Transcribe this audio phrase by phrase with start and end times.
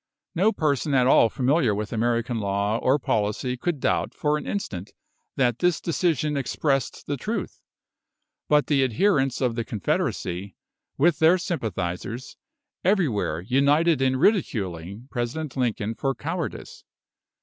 [0.33, 4.93] No person at all familiar with American law or policy could doubt for an instant
[5.35, 7.61] that this decision expressed the truth;
[8.49, 10.55] but the adherents of the Confederacy,
[10.97, 12.35] with their sympathisers,
[12.83, 16.83] everywhere united in ridiculing President Lincoln for cowardice.